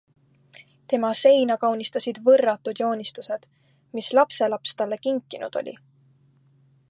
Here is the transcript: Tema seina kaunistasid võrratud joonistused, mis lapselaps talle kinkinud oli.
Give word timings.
Tema 0.93 1.11
seina 1.19 1.57
kaunistasid 1.63 2.21
võrratud 2.29 2.81
joonistused, 2.85 3.45
mis 3.99 4.11
lapselaps 4.21 4.75
talle 4.81 5.01
kinkinud 5.07 5.61
oli. 5.65 5.77